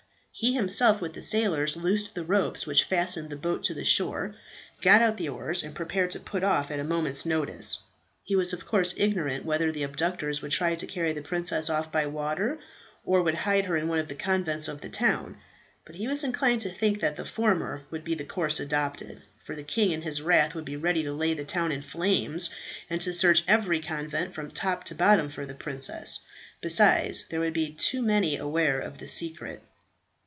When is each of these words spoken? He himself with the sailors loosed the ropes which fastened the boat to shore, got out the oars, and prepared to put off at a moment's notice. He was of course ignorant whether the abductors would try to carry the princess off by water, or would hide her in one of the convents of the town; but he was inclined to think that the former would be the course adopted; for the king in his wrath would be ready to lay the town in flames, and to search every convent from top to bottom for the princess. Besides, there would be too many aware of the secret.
He 0.33 0.53
himself 0.53 1.01
with 1.01 1.13
the 1.13 1.21
sailors 1.21 1.75
loosed 1.77 2.15
the 2.15 2.23
ropes 2.23 2.65
which 2.65 2.85
fastened 2.85 3.29
the 3.29 3.35
boat 3.35 3.63
to 3.65 3.83
shore, 3.83 4.33
got 4.81 5.01
out 5.01 5.17
the 5.17 5.29
oars, 5.29 5.61
and 5.61 5.75
prepared 5.75 6.09
to 6.11 6.19
put 6.21 6.43
off 6.43 6.71
at 6.71 6.79
a 6.79 6.85
moment's 6.85 7.25
notice. 7.25 7.79
He 8.23 8.35
was 8.35 8.51
of 8.53 8.65
course 8.65 8.93
ignorant 8.97 9.45
whether 9.45 9.71
the 9.71 9.83
abductors 9.83 10.41
would 10.41 10.53
try 10.53 10.73
to 10.75 10.87
carry 10.87 11.11
the 11.13 11.21
princess 11.21 11.69
off 11.69 11.91
by 11.91 12.07
water, 12.07 12.57
or 13.05 13.21
would 13.21 13.35
hide 13.35 13.65
her 13.65 13.75
in 13.77 13.87
one 13.89 13.99
of 13.99 14.07
the 14.07 14.15
convents 14.15 14.67
of 14.69 14.79
the 14.81 14.89
town; 14.89 15.37
but 15.85 15.95
he 15.97 16.07
was 16.07 16.23
inclined 16.23 16.61
to 16.61 16.71
think 16.71 17.01
that 17.01 17.17
the 17.17 17.25
former 17.25 17.83
would 17.91 18.05
be 18.05 18.15
the 18.15 18.23
course 18.23 18.59
adopted; 18.59 19.21
for 19.43 19.53
the 19.55 19.63
king 19.63 19.91
in 19.91 20.01
his 20.01 20.21
wrath 20.23 20.55
would 20.55 20.65
be 20.65 20.77
ready 20.77 21.03
to 21.03 21.13
lay 21.13 21.33
the 21.35 21.45
town 21.45 21.71
in 21.73 21.81
flames, 21.83 22.49
and 22.89 22.99
to 23.01 23.13
search 23.13 23.43
every 23.49 23.79
convent 23.81 24.33
from 24.33 24.49
top 24.49 24.85
to 24.85 24.95
bottom 24.95 25.27
for 25.29 25.45
the 25.45 25.53
princess. 25.53 26.21
Besides, 26.61 27.25
there 27.29 27.41
would 27.41 27.53
be 27.53 27.73
too 27.73 28.01
many 28.01 28.37
aware 28.37 28.79
of 28.79 28.97
the 28.97 29.09
secret. 29.09 29.61